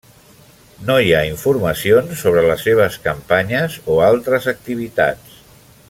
No 0.87 0.93
hi 1.01 1.11
ha 1.17 1.19
informacions 1.31 2.23
sobre 2.23 2.45
les 2.47 2.65
seves 2.69 2.97
campanyes 3.05 3.77
o 3.97 3.99
altres 4.07 4.49
activitats. 4.55 5.39